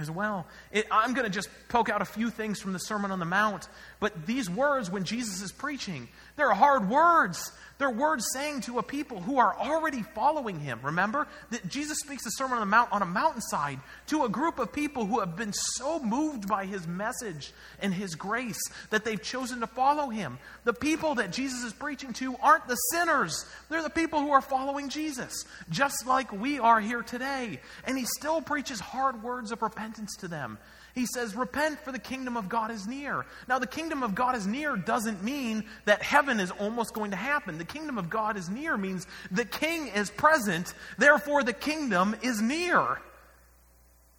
[0.00, 0.48] as well.
[0.72, 3.24] It, I'm going to just poke out a few things from the Sermon on the
[3.24, 3.68] Mount,
[4.00, 7.52] but these words, when Jesus is preaching, they're hard words.
[7.78, 10.80] They're words saying to a people who are already following him.
[10.82, 14.58] Remember that Jesus speaks the Sermon on the Mount on a mountainside to a group
[14.58, 19.22] of people who have been so moved by his message and his grace that they've
[19.22, 20.38] chosen to follow him.
[20.64, 24.40] The people that Jesus is preaching to aren't the sinners, they're the people who are
[24.40, 27.60] following Jesus, just like we are here today.
[27.84, 30.56] And he still preaches hard words of repentance to them.
[30.96, 33.26] He says, Repent, for the kingdom of God is near.
[33.48, 37.18] Now, the kingdom of God is near doesn't mean that heaven is almost going to
[37.18, 37.58] happen.
[37.58, 42.40] The kingdom of God is near means the king is present, therefore, the kingdom is
[42.40, 42.98] near.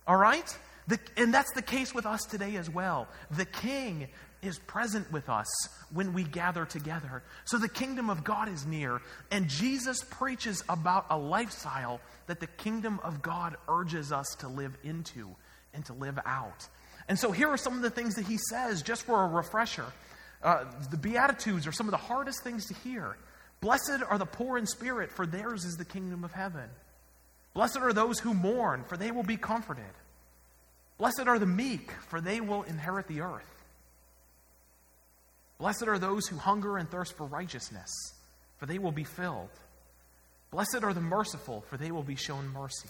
[0.06, 0.58] All right?
[0.88, 3.08] The, and that's the case with us today as well.
[3.32, 4.08] The king
[4.44, 5.48] is present with us
[5.92, 7.24] when we gather together.
[7.46, 12.46] So the kingdom of God is near, and Jesus preaches about a lifestyle that the
[12.46, 15.36] kingdom of God urges us to live into
[15.78, 16.68] and to live out.
[17.08, 19.86] And so here are some of the things that he says, just for a refresher.
[20.44, 23.16] Uh, the Beatitudes are some of the hardest things to hear.
[23.62, 26.70] Blessed are the poor in spirit, for theirs is the kingdom of heaven.
[27.54, 29.86] Blessed are those who mourn, for they will be comforted.
[30.98, 33.66] Blessed are the meek, for they will inherit the earth.
[35.60, 37.92] Blessed are those who hunger and thirst for righteousness,
[38.58, 39.50] for they will be filled.
[40.52, 42.90] Blessed are the merciful, for they will be shown mercy.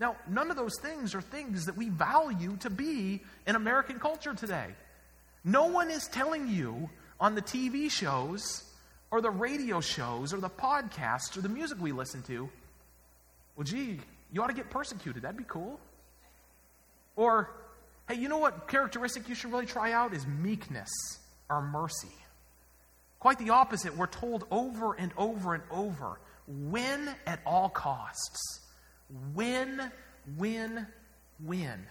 [0.00, 4.34] Now, none of those things are things that we value to be in American culture
[4.34, 4.68] today.
[5.44, 6.88] No one is telling you
[7.20, 8.64] on the TV shows
[9.10, 12.48] or the radio shows or the podcasts or the music we listen to,
[13.56, 14.00] well, gee,
[14.32, 15.22] you ought to get persecuted.
[15.22, 15.78] That'd be cool.
[17.16, 17.50] Or,
[18.08, 20.90] hey, you know what characteristic you should really try out is meekness
[21.50, 22.08] or mercy.
[23.18, 23.94] Quite the opposite.
[23.98, 28.59] We're told over and over and over win at all costs.
[29.34, 29.90] Win,
[30.36, 30.86] win,
[31.44, 31.86] win.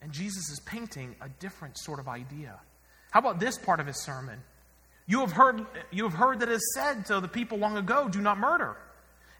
[0.00, 2.58] And Jesus is painting a different sort of idea.
[3.10, 4.40] How about this part of his sermon?
[5.06, 8.08] You have heard, you have heard that it is said to the people long ago,
[8.08, 8.76] do not murder.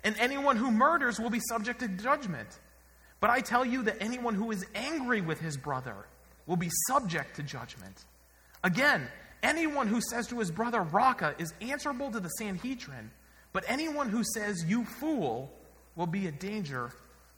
[0.04, 2.48] And anyone who murders will be subject to judgment.
[3.20, 5.94] But I tell you that anyone who is angry with his brother
[6.46, 8.04] will be subject to judgment.
[8.64, 9.08] Again,
[9.42, 13.10] anyone who says to his brother, Raca, is answerable to the Sanhedrin.
[13.52, 15.52] But anyone who says, You fool,
[15.96, 16.90] will be a danger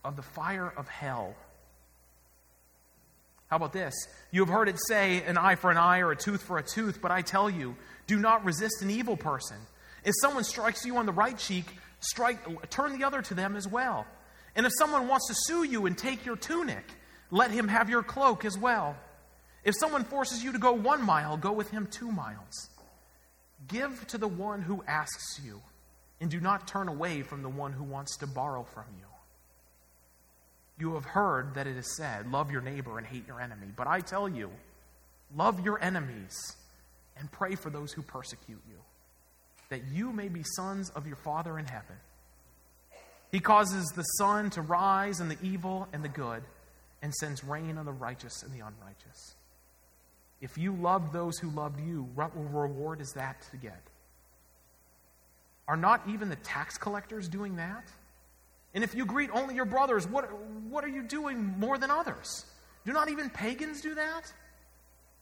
[0.04, 1.34] of the fire of hell.
[3.48, 3.94] How about this?
[4.30, 6.62] You have heard it say, an eye for an eye or a tooth for a
[6.62, 7.76] tooth, but I tell you,
[8.06, 9.56] do not resist an evil person.
[10.04, 11.66] If someone strikes you on the right cheek,
[12.00, 14.06] strike, turn the other to them as well.
[14.56, 16.84] And if someone wants to sue you and take your tunic,
[17.30, 18.96] let him have your cloak as well.
[19.64, 22.68] If someone forces you to go one mile, go with him two miles.
[23.66, 25.62] Give to the one who asks you
[26.20, 29.06] and do not turn away from the one who wants to borrow from you.
[30.78, 33.68] You have heard that it is said, Love your neighbor and hate your enemy.
[33.76, 34.50] But I tell you,
[35.36, 36.56] love your enemies
[37.16, 38.76] and pray for those who persecute you,
[39.68, 41.96] that you may be sons of your Father in heaven.
[43.30, 46.42] He causes the sun to rise on the evil and the good,
[47.02, 49.34] and sends rain on the righteous and the unrighteous.
[50.40, 53.80] If you love those who loved you, what reward is that to get?
[55.66, 57.84] Are not even the tax collectors doing that?
[58.74, 60.28] And if you greet only your brothers, what,
[60.68, 62.44] what are you doing more than others?
[62.84, 64.32] Do not even pagans do that?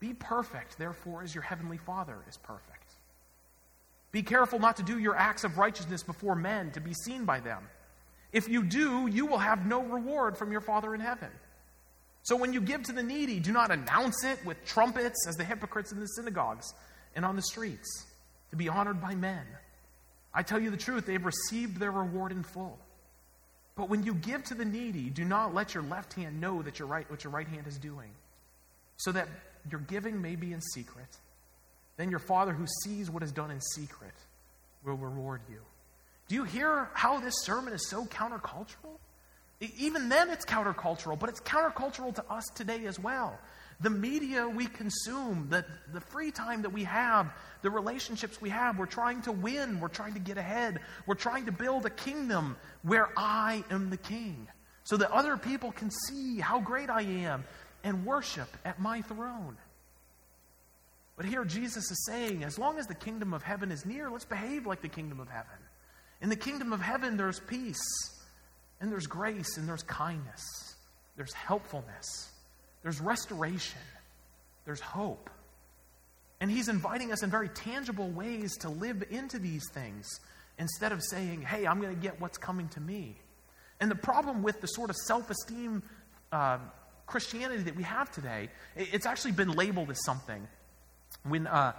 [0.01, 2.95] Be perfect, therefore, as your heavenly Father is perfect.
[4.11, 7.41] Be careful not to do your acts of righteousness before men to be seen by
[7.41, 7.63] them.
[8.33, 11.31] If you do, you will have no reward from your Father in heaven.
[12.23, 15.45] So when you give to the needy, do not announce it with trumpets as the
[15.45, 16.73] hypocrites in the synagogues
[17.15, 18.07] and on the streets
[18.51, 19.45] to be honored by men.
[20.35, 22.79] I tell you the truth, they've received their reward in full.
[23.75, 26.79] But when you give to the needy, do not let your left hand know that
[26.79, 28.11] your right, what your right hand is doing,
[28.97, 29.29] so that
[29.71, 31.09] your giving may be in secret.
[31.97, 34.15] Then your Father who sees what is done in secret
[34.85, 35.61] will reward you.
[36.29, 38.99] Do you hear how this sermon is so countercultural?
[39.79, 43.39] Even then, it's countercultural, but it's countercultural to us today as well
[43.83, 48.79] the media we consume, the, the free time that we have, the relationships we have.
[48.79, 49.81] We're trying to win.
[49.81, 50.81] We're trying to get ahead.
[51.07, 54.49] We're trying to build a kingdom where I am the king
[54.85, 57.45] so that other people can see how great I am.
[57.85, 59.57] and worship at my throne.
[61.17, 64.25] But here Jesus is saying, as long as the kingdom of heaven is near, let's
[64.25, 65.51] behave like the kingdom of heaven.
[66.21, 67.83] In the kingdom of heaven, there's peace,
[68.81, 70.43] and there's grace, and there's kindness,
[71.17, 72.32] there's helpfulness,
[72.83, 73.81] there's restoration,
[74.65, 75.31] there's hope.
[76.41, 80.09] And he's inviting us in very tangible ways to live into these things
[80.59, 83.17] instead of saying, hey, I'm going to get what's coming to me.
[83.81, 85.83] And the problem with the sort of self esteem
[86.33, 86.59] uh,
[87.07, 90.47] Christianity that we have today, it's actually been labeled as something.
[91.25, 91.73] When, uh,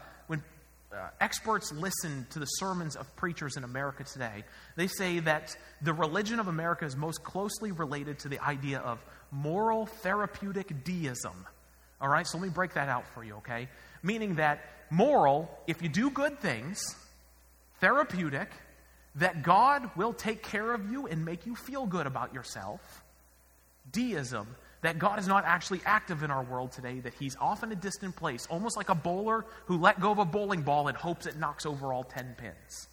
[0.93, 4.43] uh, experts listen to the sermons of preachers in America today,
[4.75, 9.03] they say that the religion of America is most closely related to the idea of
[9.31, 11.45] moral therapeutic deism.
[11.99, 13.69] All right, so let me break that out for you, okay?
[14.03, 16.83] Meaning that moral, if you do good things,
[17.79, 18.49] therapeutic,
[19.15, 23.03] that God will take care of you and make you feel good about yourself.
[23.91, 24.47] Deism,
[24.83, 27.75] that God is not actually active in our world today, that He's off in a
[27.75, 31.25] distant place, almost like a bowler who let go of a bowling ball and hopes
[31.25, 32.89] it knocks over all 10 pins.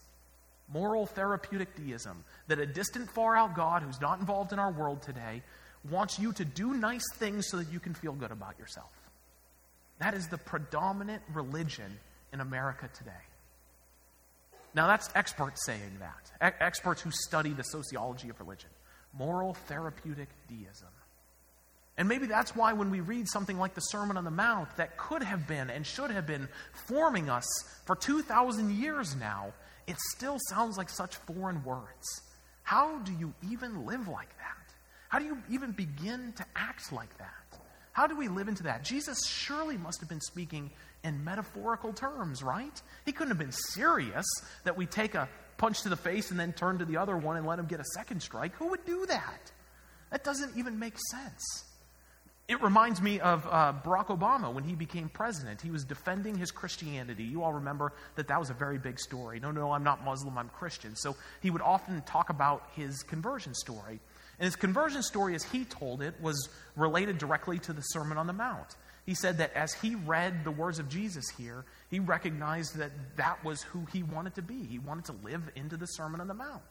[0.73, 5.03] Moral therapeutic deism, that a distant, far out God who's not involved in our world
[5.03, 5.43] today
[5.91, 8.91] wants you to do nice things so that you can feel good about yourself.
[9.99, 11.99] That is the predominant religion
[12.33, 13.11] in America today.
[14.75, 16.55] Now, that's experts saying that.
[16.61, 18.71] Experts who study the sociology of religion.
[19.13, 20.89] Moral therapeutic deism.
[22.01, 24.97] And maybe that's why when we read something like the Sermon on the Mount that
[24.97, 26.49] could have been and should have been
[26.87, 27.45] forming us
[27.85, 29.53] for 2,000 years now,
[29.87, 32.23] it still sounds like such foreign words.
[32.63, 34.75] How do you even live like that?
[35.11, 37.61] How do you even begin to act like that?
[37.93, 38.83] How do we live into that?
[38.83, 40.71] Jesus surely must have been speaking
[41.05, 42.81] in metaphorical terms, right?
[43.05, 44.25] He couldn't have been serious
[44.65, 45.29] that we take a
[45.59, 47.79] punch to the face and then turn to the other one and let him get
[47.79, 48.55] a second strike.
[48.55, 49.53] Who would do that?
[50.11, 51.67] That doesn't even make sense.
[52.51, 55.61] It reminds me of uh, Barack Obama when he became president.
[55.61, 57.23] He was defending his Christianity.
[57.23, 59.39] You all remember that that was a very big story.
[59.39, 60.97] No, no, I'm not Muslim, I'm Christian.
[60.97, 64.01] So he would often talk about his conversion story.
[64.41, 68.27] And his conversion story, as he told it, was related directly to the Sermon on
[68.27, 68.75] the Mount.
[69.07, 73.45] He said that as he read the words of Jesus here, he recognized that that
[73.45, 74.65] was who he wanted to be.
[74.65, 76.63] He wanted to live into the Sermon on the Mount.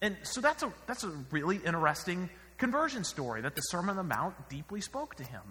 [0.00, 2.30] And so that's a, that's a really interesting
[2.62, 5.42] conversion story that the Sermon on the Mount deeply spoke to him.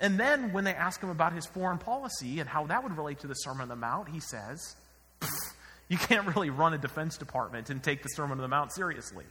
[0.00, 3.20] And then when they ask him about his foreign policy and how that would relate
[3.20, 4.74] to the Sermon on the Mount, he says,
[5.88, 9.24] You can't really run a defense department and take the Sermon on the Mount seriously.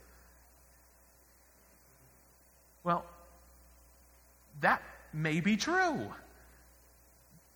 [2.86, 3.04] Well,
[4.62, 6.08] that may be true.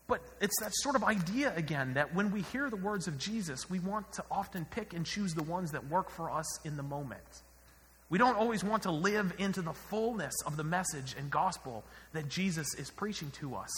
[0.07, 3.70] But it's that sort of idea again that when we hear the words of Jesus,
[3.70, 6.84] we want to often pick and choose the ones that work for us in the
[6.84, 7.43] moment.
[8.14, 12.30] We don't always want to live into the fullness of the message and gospel that
[12.30, 13.72] Jesus is preaching to us,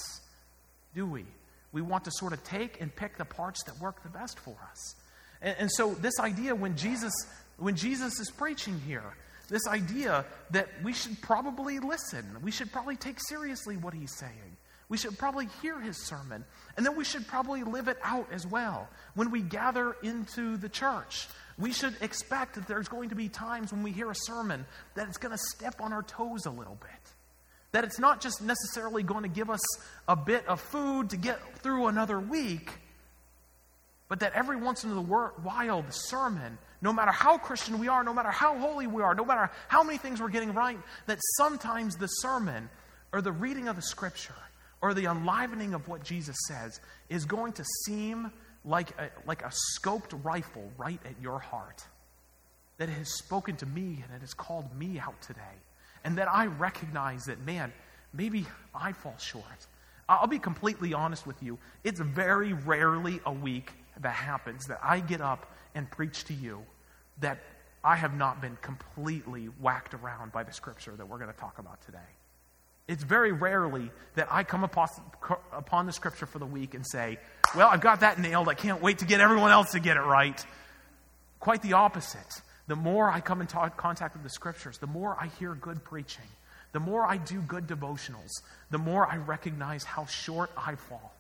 [0.94, 1.24] do we?
[1.72, 4.54] We want to sort of take and pick the parts that work the best for
[4.70, 4.96] us.
[5.42, 7.14] And, and so, this idea when Jesus,
[7.56, 9.16] when Jesus is preaching here,
[9.48, 12.26] this idea that we should probably listen.
[12.44, 14.58] We should probably take seriously what he's saying.
[14.88, 16.46] We should probably hear his sermon.
[16.78, 18.88] And then we should probably live it out as well.
[19.16, 21.28] When we gather into the church,
[21.58, 24.66] we should expect that there's going to be times when we hear a sermon
[24.96, 26.92] that it's going to step on our toes a little bit.
[27.72, 29.62] That it's not just necessarily going to give us
[30.08, 32.70] a bit of food to get through another week,
[34.08, 38.04] but that every once in a while the sermon no matter how Christian we are,
[38.04, 40.78] no matter how holy we are, no matter how many things we're getting right,
[41.08, 42.70] that sometimes the sermon
[43.12, 44.36] or the reading of the scripture
[44.86, 46.80] or the enlivening of what Jesus says
[47.10, 48.32] is going to seem
[48.64, 51.84] like a, like a scoped rifle right at your heart.
[52.78, 55.42] That has spoken to me and it has called me out today.
[56.04, 57.74] And that I recognize that, man,
[58.14, 59.68] maybe I fall short.
[60.08, 61.58] I'll be completely honest with you.
[61.84, 63.72] It's very rarely a week
[64.02, 66.62] that happens that I get up and preach to you
[67.22, 67.40] that
[67.84, 71.58] I have not been completely whacked around by the scripture that we're going to talk
[71.58, 71.98] about today.
[72.88, 77.18] It's very rarely that I come upon, the scripture for the week and say,
[77.56, 78.48] Well, I've got that nailed.
[78.48, 80.44] I can't wait to get everyone else to get it right.
[81.40, 82.42] Quite the opposite.
[82.68, 86.26] The more I come in contact with the scriptures, the more I hear good preaching,
[86.72, 88.32] the more I do good devotionals,
[88.72, 91.14] the more I recognize how short I fall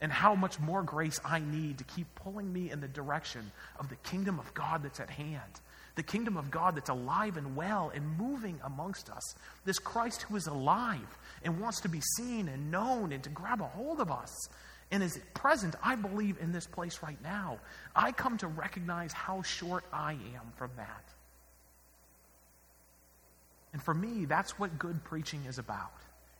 [0.00, 3.88] and how much more grace I need to keep pulling me in the direction of
[3.88, 5.60] the kingdom of God that's at hand.
[5.96, 9.34] The kingdom of God that's alive and well and moving amongst us.
[9.64, 13.60] This Christ who is alive and wants to be seen and known and to grab
[13.60, 14.48] a hold of us
[14.90, 17.58] and is present, I believe, in this place right now.
[17.94, 21.04] I come to recognize how short I am from that.
[23.72, 25.92] And for me, that's what good preaching is about.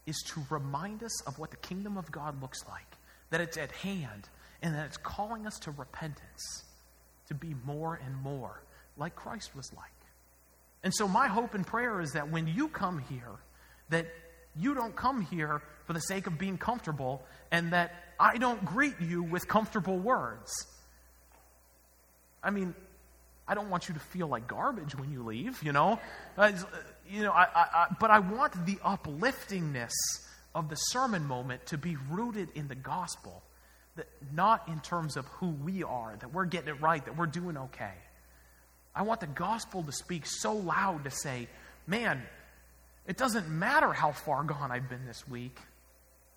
[0.06, 2.96] is to remind us of what the kingdom of God looks like,
[3.30, 4.28] that it's at hand,
[4.62, 6.64] and that it's calling us to repentance,
[7.28, 8.62] to be more and more
[8.96, 9.90] like Christ was like.
[10.82, 13.38] And so, my hope and prayer is that when you come here,
[13.90, 14.06] that
[14.56, 19.00] you don't come here for the sake of being comfortable, and that I don't greet
[19.00, 20.50] you with comfortable words.
[22.42, 22.74] I mean,
[23.46, 25.98] I don't want you to feel like garbage when you leave, you know.
[26.38, 26.52] Uh,
[27.10, 29.92] you know, I, I, but I want the upliftingness
[30.54, 33.42] of the sermon moment to be rooted in the gospel,
[33.96, 37.26] that not in terms of who we are, that we're getting it right, that we're
[37.26, 37.92] doing okay.
[38.94, 41.48] I want the gospel to speak so loud to say,
[41.86, 42.22] man,
[43.06, 45.56] it doesn't matter how far gone I've been this week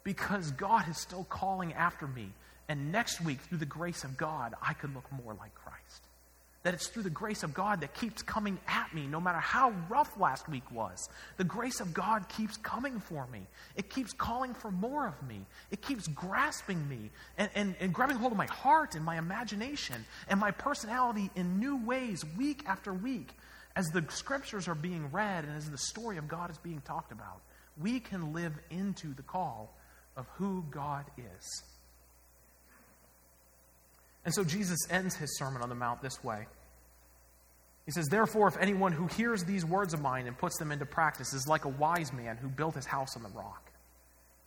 [0.03, 2.31] because God is still calling after me.
[2.69, 5.62] And next week, through the grace of God, I could look more like Christ.
[6.63, 9.73] That it's through the grace of God that keeps coming at me, no matter how
[9.89, 11.09] rough last week was.
[11.37, 13.41] The grace of God keeps coming for me.
[13.75, 15.45] It keeps calling for more of me.
[15.71, 20.05] It keeps grasping me and, and, and grabbing hold of my heart and my imagination
[20.29, 23.29] and my personality in new ways, week after week,
[23.75, 27.11] as the scriptures are being read and as the story of God is being talked
[27.11, 27.41] about.
[27.81, 29.75] We can live into the call
[30.15, 31.63] of who God is.
[34.25, 36.47] And so Jesus ends his Sermon on the Mount this way.
[37.85, 40.85] He says, Therefore, if anyone who hears these words of mine and puts them into
[40.85, 43.71] practice is like a wise man who built his house on the rock.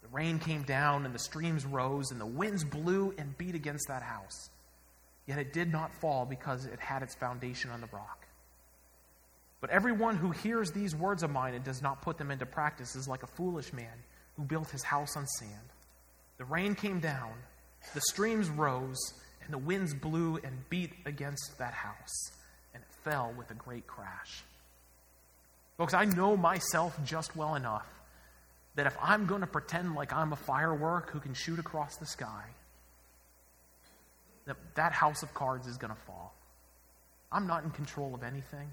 [0.03, 3.89] The rain came down, and the streams rose, and the winds blew and beat against
[3.89, 4.51] that house.
[5.27, 8.27] Yet it did not fall because it had its foundation on the rock.
[9.61, 12.95] But everyone who hears these words of mine and does not put them into practice
[12.95, 14.05] is like a foolish man
[14.37, 15.73] who built his house on sand.
[16.39, 17.33] The rain came down,
[17.95, 18.99] the streams rose,
[19.47, 22.33] and the winds blew and beat against that house,
[22.75, 24.43] and it fell with a great crash.
[25.79, 27.87] Folks, I know myself just well enough
[28.75, 32.07] that if I'm going to pretend like I'm a firework who can shoot across the
[32.07, 32.45] sky,
[34.47, 36.35] that that house of cards is going to fall.
[37.31, 38.71] I'm not in control of anything.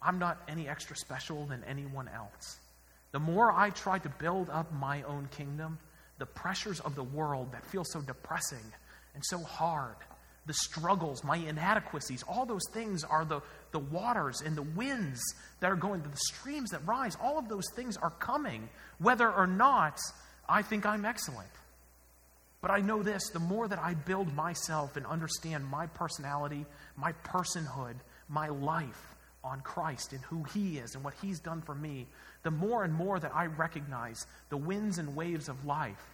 [0.00, 2.58] I'm not any extra special than anyone else.
[3.12, 5.78] The more I try to build up my own kingdom,
[6.18, 8.72] the pressures of the world that feel so depressing
[9.14, 9.96] and so hard,
[10.46, 13.40] the struggles, my inadequacies, all those things are the,
[13.70, 15.20] the waters and the winds
[15.60, 17.16] that are going, the streams that rise.
[17.22, 19.98] All of those things are coming, whether or not
[20.48, 21.48] I think I'm excellent.
[22.60, 26.64] But I know this the more that I build myself and understand my personality,
[26.96, 27.94] my personhood,
[28.28, 32.06] my life on Christ and who He is and what He's done for me,
[32.44, 36.04] the more and more that I recognize the winds and waves of life,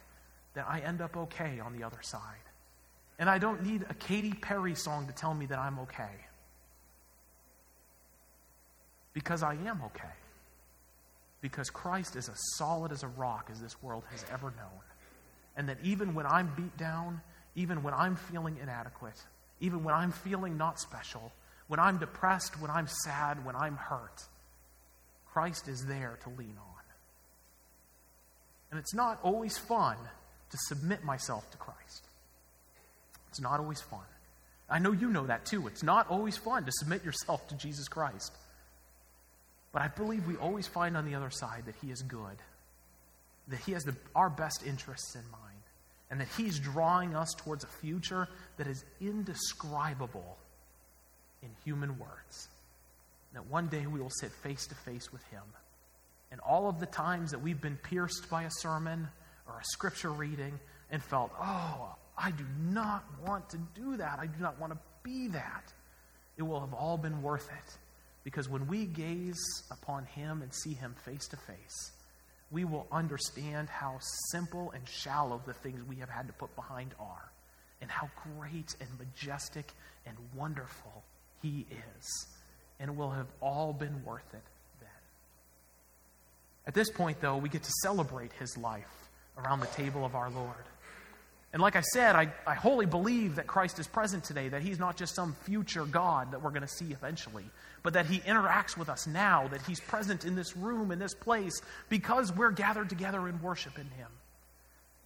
[0.55, 2.48] that I end up okay on the other side.
[3.19, 6.09] And I don't need a Katy Perry song to tell me that I'm okay.
[9.13, 10.15] Because I am okay.
[11.41, 14.81] Because Christ is as solid as a rock as this world has ever known.
[15.57, 17.19] And that even when I'm beat down,
[17.55, 19.21] even when I'm feeling inadequate,
[19.59, 21.33] even when I'm feeling not special,
[21.67, 24.23] when I'm depressed, when I'm sad, when I'm hurt,
[25.33, 26.83] Christ is there to lean on.
[28.71, 29.97] And it's not always fun
[30.51, 32.05] to submit myself to Christ.
[33.29, 33.99] It's not always fun.
[34.69, 35.67] I know you know that too.
[35.67, 38.31] It's not always fun to submit yourself to Jesus Christ.
[39.71, 42.37] But I believe we always find on the other side that He is good,
[43.47, 45.61] that He has the, our best interests in mind,
[46.09, 48.27] and that He's drawing us towards a future
[48.57, 50.37] that is indescribable
[51.41, 52.47] in human words.
[53.33, 55.43] That one day we will sit face to face with Him.
[56.31, 59.07] And all of the times that we've been pierced by a sermon
[59.47, 60.59] or a scripture reading
[60.91, 64.19] and felt, oh, I do not want to do that.
[64.19, 65.71] I do not want to be that.
[66.37, 67.77] It will have all been worth it.
[68.25, 69.39] Because when we gaze
[69.71, 71.91] upon Him and see Him face to face,
[72.51, 73.97] we will understand how
[74.31, 77.31] simple and shallow the things we have had to put behind are,
[77.81, 79.71] and how great and majestic
[80.05, 81.03] and wonderful
[81.41, 82.27] He is.
[82.79, 84.43] And it will have all been worth it
[84.81, 84.89] then.
[86.67, 90.29] At this point, though, we get to celebrate His life around the table of our
[90.29, 90.65] Lord.
[91.51, 94.77] And like I said, I, I wholly believe that Christ is present today, that He's
[94.77, 97.45] not just some future God that we're going to see eventually,
[97.81, 101.15] but that He interacts with us now, that He's present in this room, in this
[101.15, 104.07] place, because we're gathered together in worship in Him.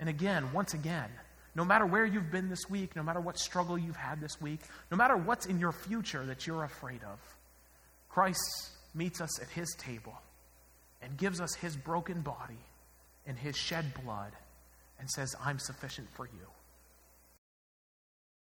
[0.02, 1.10] And again, once again,
[1.56, 4.60] no matter where you've been this week, no matter what struggle you've had this week,
[4.92, 7.20] no matter what's in your future that you're afraid of,
[8.10, 8.42] Christ
[8.94, 10.14] meets us at His table
[11.02, 12.60] and gives us His broken body
[13.26, 14.34] and His shed blood
[15.04, 16.48] and says, I'm sufficient for you.